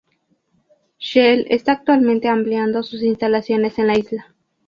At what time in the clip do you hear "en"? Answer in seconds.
3.77-3.85